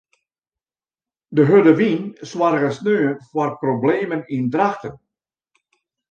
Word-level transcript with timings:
De 1.37 1.43
hurde 1.49 1.73
wyn 1.79 2.03
soarge 2.31 2.69
sneon 2.77 3.15
foar 3.29 3.51
problemen 3.63 4.21
yn 4.35 4.45
Drachten. 4.53 4.95